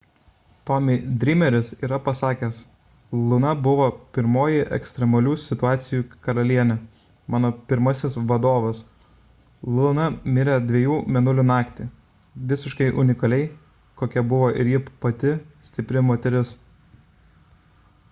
tommy 0.67 0.93
dreameris 1.23 1.67
yra 1.87 1.97
pasakęs 2.05 2.57
luna 3.31 3.49
buvo 3.65 3.89
pirmoji 4.17 4.61
ekstremalių 4.77 5.33
situacijų 5.41 6.05
karalienė 6.27 6.77
mano 7.35 7.51
pirmasis 7.73 8.15
vadovas 8.31 8.79
luna 9.81 10.07
mirė 10.37 10.55
dviejų 10.71 10.97
mėnulių 11.17 11.45
naktį 11.51 11.85
visiškai 12.53 12.87
unikaliai 13.03 13.43
kokia 14.03 14.25
buvo 14.33 14.49
ir 14.65 14.73
ji 14.73 14.81
pati 15.05 15.35
stipri 15.69 16.03
moteris 16.11 16.55